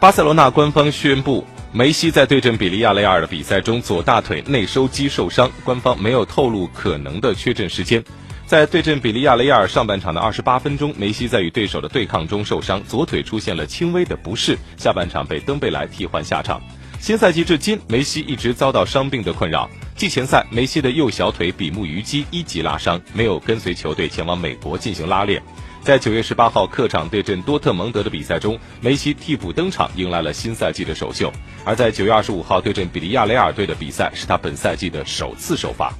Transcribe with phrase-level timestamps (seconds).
[0.00, 8.04] 巴塞罗那官方宣布，梅西在对阵比利亚雷尔的比赛中左大腿内收肌受伤，官方没有透露可能的缺阵时间。
[8.46, 16.62] 在对阵比利亚雷尔上半场的二十八分钟，梅西在与对手的对抗中受伤，左腿出现了轻微的不适，下半场被登贝莱替换下场。
[17.00, 19.68] 新赛季至今，梅西一直遭到伤病的困扰。
[19.96, 25.42] 季前赛，梅西的右小腿比目鱼肌一级拉伤，没有跟随球队前往美国进行拉练。
[25.82, 31.30] 在九月十八号客场对阵多特蒙德的比赛中，梅西替补登场，迎来了新赛季的首秀；
[31.64, 35.90] 而在九月二十五号对阵比利亚雷尔队的比赛，是他本赛季的首次首发。